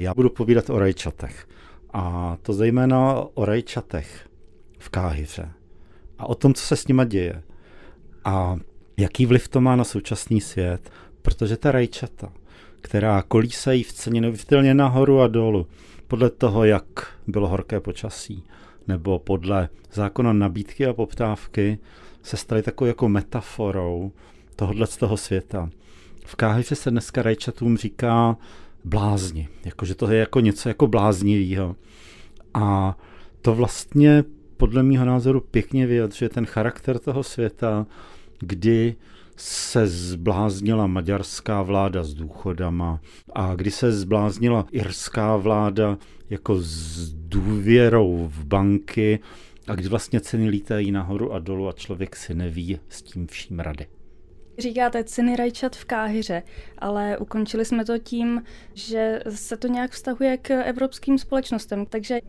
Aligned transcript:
Já 0.00 0.14
budu 0.14 0.30
povídat 0.30 0.70
o 0.70 0.78
rajčatech. 0.78 1.48
A 1.92 2.36
to 2.42 2.52
zejména 2.52 3.14
o 3.34 3.44
rajčatech 3.44 4.28
v 4.78 4.88
Káhyře. 4.88 5.50
A 6.18 6.26
o 6.26 6.34
tom, 6.34 6.54
co 6.54 6.62
se 6.66 6.76
s 6.76 6.88
nima 6.88 7.04
děje. 7.04 7.42
A 8.24 8.56
jaký 8.96 9.26
vliv 9.26 9.48
to 9.48 9.60
má 9.60 9.76
na 9.76 9.84
současný 9.84 10.40
svět. 10.40 10.90
Protože 11.22 11.56
ta 11.56 11.72
rajčata, 11.72 12.32
která 12.80 13.22
kolísají 13.22 13.82
v 13.82 13.92
ceně 13.92 14.20
neuvěřitelně 14.20 14.74
nahoru 14.74 15.20
a 15.20 15.28
dolů, 15.28 15.66
podle 16.08 16.30
toho, 16.30 16.64
jak 16.64 16.84
bylo 17.26 17.48
horké 17.48 17.80
počasí, 17.80 18.44
nebo 18.88 19.18
podle 19.18 19.68
zákona 19.92 20.32
nabídky 20.32 20.86
a 20.86 20.92
poptávky, 20.92 21.78
se 22.22 22.36
staly 22.36 22.62
takovou 22.62 22.88
jako 22.88 23.08
metaforou 23.08 24.12
tohohle 24.56 24.86
z 24.86 24.96
toho 24.96 25.16
světa. 25.16 25.70
V 26.26 26.36
Káhyře 26.36 26.74
se 26.74 26.90
dneska 26.90 27.22
rajčatům 27.22 27.76
říká 27.76 28.36
blázni, 28.86 29.48
jakože 29.64 29.94
to 29.94 30.10
je 30.10 30.18
jako 30.18 30.40
něco 30.40 30.68
jako 30.68 30.86
bláznivého. 30.86 31.76
A 32.54 32.98
to 33.42 33.54
vlastně 33.54 34.24
podle 34.56 34.82
mého 34.82 35.04
názoru 35.04 35.40
pěkně 35.40 35.86
vyjadřuje 35.86 36.28
ten 36.28 36.46
charakter 36.46 36.98
toho 36.98 37.22
světa, 37.22 37.86
kdy 38.38 38.94
se 39.36 39.86
zbláznila 39.86 40.86
maďarská 40.86 41.62
vláda 41.62 42.02
s 42.02 42.14
důchodama 42.14 43.00
a 43.32 43.54
kdy 43.54 43.70
se 43.70 43.92
zbláznila 43.92 44.66
irská 44.70 45.36
vláda 45.36 45.98
jako 46.30 46.56
s 46.58 47.12
důvěrou 47.12 48.30
v 48.32 48.44
banky 48.44 49.18
a 49.66 49.74
kdy 49.74 49.88
vlastně 49.88 50.20
ceny 50.20 50.48
lítají 50.48 50.92
nahoru 50.92 51.32
a 51.32 51.38
dolů 51.38 51.68
a 51.68 51.72
člověk 51.72 52.16
si 52.16 52.34
neví 52.34 52.78
s 52.88 53.02
tím 53.02 53.26
vším 53.26 53.60
rady. 53.60 53.86
Říkáte 54.58 55.04
ceny 55.04 55.36
rajčat 55.36 55.76
v 55.76 55.84
Káhyře, 55.84 56.42
ale 56.78 57.18
ukončili 57.18 57.64
jsme 57.64 57.84
to 57.84 57.98
tím, 57.98 58.42
že 58.74 59.20
se 59.28 59.56
to 59.56 59.68
nějak 59.68 59.90
vztahuje 59.90 60.36
k 60.36 60.62
evropským 60.62 61.18
společnostem. 61.18 61.86
Takže 61.86 62.20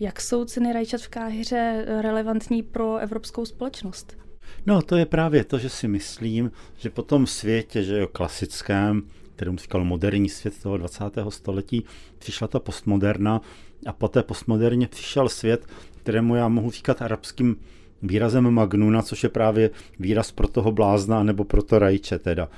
jak 0.00 0.20
jsou 0.20 0.44
ceny 0.44 0.72
rajčat 0.72 1.00
v 1.00 1.08
Káhyře 1.08 1.84
relevantní 2.00 2.62
pro 2.62 2.96
evropskou 2.96 3.44
společnost? 3.44 4.18
No, 4.66 4.82
to 4.82 4.96
je 4.96 5.06
právě 5.06 5.44
to, 5.44 5.58
že 5.58 5.68
si 5.68 5.88
myslím, 5.88 6.50
že 6.76 6.90
po 6.90 7.02
tom 7.02 7.26
světě, 7.26 7.82
že 7.82 7.98
jo, 7.98 8.06
klasickém, 8.06 9.02
kterým 9.36 9.58
říkal 9.58 9.84
moderní 9.84 10.28
svět 10.28 10.62
toho 10.62 10.76
20. 10.76 11.04
století, 11.28 11.84
přišla 12.18 12.48
ta 12.48 12.58
postmoderna 12.58 13.40
a 13.86 13.92
po 13.92 14.08
té 14.08 14.22
postmoderně 14.22 14.88
přišel 14.88 15.28
svět, 15.28 15.66
kterému 16.02 16.34
já 16.34 16.48
mohu 16.48 16.70
říkat 16.70 17.02
arabským 17.02 17.56
výrazem 18.02 18.50
magnuna, 18.50 19.02
což 19.02 19.22
je 19.22 19.28
právě 19.28 19.70
výraz 19.98 20.32
pro 20.32 20.48
toho 20.48 20.72
blázna 20.72 21.22
nebo 21.22 21.44
pro 21.44 21.62
to 21.62 21.78
rajče 21.78 22.18
teda. 22.18 22.48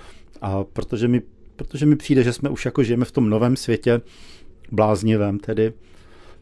A 0.41 0.65
protože 0.65 1.09
mi, 1.09 1.23
protože 1.57 1.87
mi 1.87 1.97
přijde, 1.97 2.23
že 2.23 2.33
jsme 2.33 2.49
už 2.49 2.65
jako 2.65 2.83
žijeme 2.83 3.05
v 3.05 3.13
tom 3.13 3.31
novém 3.31 3.57
světě, 3.57 4.01
bláznivém 4.73 5.39
tedy, 5.39 5.73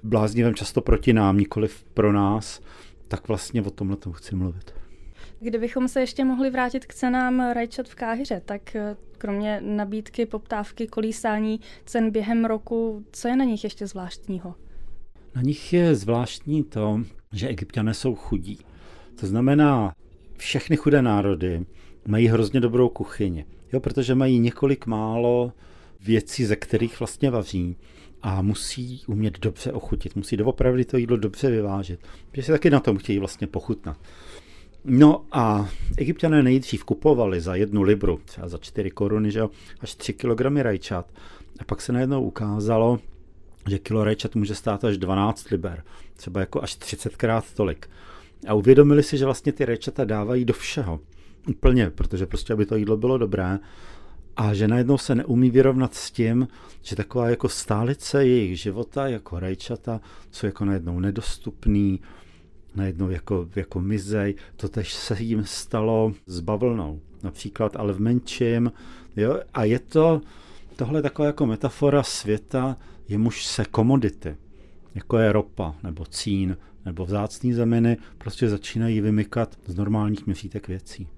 bláznivém 0.02 0.54
často 0.54 0.80
proti 0.80 1.12
nám, 1.12 1.38
nikoli 1.38 1.68
pro 1.94 2.12
nás, 2.12 2.60
tak 3.08 3.28
vlastně 3.28 3.62
o 3.62 3.70
tomhle 3.70 3.96
tomu 3.96 4.12
chci 4.12 4.36
mluvit. 4.36 4.74
Kdybychom 5.40 5.88
se 5.88 6.00
ještě 6.00 6.24
mohli 6.24 6.50
vrátit 6.50 6.86
k 6.86 6.94
cenám 6.94 7.40
rajčat 7.40 7.88
v 7.88 7.94
Káhyře, 7.94 8.42
tak 8.44 8.76
eh, 8.76 8.96
kromě 9.18 9.60
nabídky, 9.64 10.26
poptávky, 10.26 10.86
kolísání 10.86 11.60
cen 11.84 12.10
během 12.10 12.44
roku, 12.44 13.04
co 13.12 13.28
je 13.28 13.36
na 13.36 13.44
nich 13.44 13.64
ještě 13.64 13.86
zvláštního? 13.86 14.54
Na 15.34 15.42
nich 15.42 15.72
je 15.72 15.94
zvláštní 15.94 16.64
to, 16.64 17.00
že 17.32 17.48
egyptiané 17.48 17.94
jsou 17.94 18.14
chudí. 18.14 18.58
To 19.20 19.26
znamená, 19.26 19.94
všechny 20.36 20.76
chudé 20.76 21.02
národy 21.02 21.66
mají 22.06 22.26
hrozně 22.26 22.60
dobrou 22.60 22.88
kuchyni, 22.88 23.44
jo, 23.72 23.80
protože 23.80 24.14
mají 24.14 24.38
několik 24.38 24.86
málo 24.86 25.52
věcí, 26.00 26.44
ze 26.44 26.56
kterých 26.56 27.00
vlastně 27.00 27.30
vaří 27.30 27.76
a 28.22 28.42
musí 28.42 29.02
umět 29.06 29.38
dobře 29.38 29.72
ochutit, 29.72 30.16
musí 30.16 30.36
doopravdy 30.36 30.84
to 30.84 30.96
jídlo 30.96 31.16
dobře 31.16 31.50
vyvážet, 31.50 32.00
protože 32.30 32.42
si 32.42 32.52
taky 32.52 32.70
na 32.70 32.80
tom 32.80 32.98
chtějí 32.98 33.18
vlastně 33.18 33.46
pochutnat. 33.46 33.96
No 34.84 35.24
a 35.32 35.68
egyptiané 35.96 36.42
nejdřív 36.42 36.84
kupovali 36.84 37.40
za 37.40 37.54
jednu 37.54 37.82
libru, 37.82 38.20
třeba 38.24 38.48
za 38.48 38.58
4 38.58 38.90
koruny, 38.90 39.30
že 39.30 39.38
jo, 39.38 39.50
až 39.80 39.94
3 39.94 40.12
kg 40.12 40.40
rajčat. 40.40 41.12
A 41.60 41.64
pak 41.64 41.80
se 41.80 41.92
najednou 41.92 42.22
ukázalo, 42.22 42.98
že 43.68 43.78
kilo 43.78 44.04
rajčat 44.04 44.34
může 44.34 44.54
stát 44.54 44.84
až 44.84 44.98
12 44.98 45.50
liber, 45.50 45.84
třeba 46.16 46.40
jako 46.40 46.62
až 46.62 46.74
30 46.74 47.16
krát 47.16 47.44
tolik. 47.54 47.88
A 48.46 48.54
uvědomili 48.54 49.02
si, 49.02 49.18
že 49.18 49.24
vlastně 49.24 49.52
ty 49.52 49.64
rajčata 49.64 50.04
dávají 50.04 50.44
do 50.44 50.54
všeho. 50.54 51.00
Úplně, 51.48 51.90
protože 51.90 52.26
prostě, 52.26 52.52
aby 52.52 52.66
to 52.66 52.76
jídlo 52.76 52.96
bylo 52.96 53.18
dobré. 53.18 53.58
A 54.36 54.54
že 54.54 54.68
najednou 54.68 54.98
se 54.98 55.14
neumí 55.14 55.50
vyrovnat 55.50 55.94
s 55.94 56.10
tím, 56.10 56.48
že 56.82 56.96
taková 56.96 57.30
jako 57.30 57.48
stálice 57.48 58.26
jejich 58.26 58.60
života, 58.60 59.08
jako 59.08 59.40
rajčata, 59.40 60.00
jsou 60.30 60.46
jako 60.46 60.64
najednou 60.64 61.00
nedostupný, 61.00 62.00
najednou 62.74 63.10
jako, 63.10 63.48
jako 63.56 63.80
mizej. 63.80 64.34
To 64.56 64.68
tež 64.68 64.94
se 64.94 65.22
jim 65.22 65.44
stalo 65.44 66.12
s 66.26 66.40
bavlnou 66.40 67.00
například, 67.22 67.76
ale 67.76 67.92
v 67.92 68.00
menším. 68.00 68.72
Jo? 69.16 69.40
A 69.54 69.64
je 69.64 69.78
to, 69.78 70.20
tohle 70.76 71.02
taková 71.02 71.26
jako 71.26 71.46
metafora 71.46 72.02
světa, 72.02 72.76
jemuž 73.08 73.46
se 73.46 73.64
komodity, 73.64 74.36
jako 74.98 75.18
je 75.18 75.32
ropa 75.32 75.74
nebo 75.82 76.04
cín 76.04 76.56
nebo 76.84 77.04
vzácný 77.04 77.52
zeminy, 77.52 77.96
prostě 78.18 78.48
začínají 78.48 79.00
vymykat 79.00 79.58
z 79.66 79.74
normálních 79.74 80.26
měřítek 80.26 80.68
věcí. 80.68 81.08